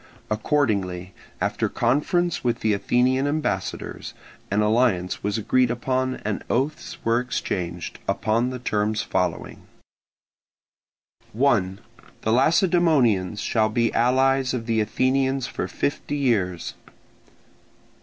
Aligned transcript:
Accordingly, 0.31 1.13
after 1.39 1.69
conference 1.69 2.43
with 2.43 2.61
the 2.61 2.73
Athenian 2.73 3.27
ambassadors, 3.27 4.15
an 4.49 4.61
alliance 4.63 5.21
was 5.21 5.37
agreed 5.37 5.69
upon 5.69 6.15
and 6.25 6.43
oaths 6.49 6.97
were 7.05 7.19
exchanged, 7.19 7.99
upon 8.07 8.49
the 8.49 8.57
terms 8.57 9.03
following: 9.03 9.61
1. 11.33 11.81
The 12.23 12.31
Lacedaemonians 12.33 13.41
shall 13.41 13.69
be 13.69 13.93
allies 13.93 14.55
of 14.55 14.65
the 14.65 14.81
Athenians 14.81 15.45
for 15.45 15.67
fifty 15.67 16.17
years. 16.17 16.73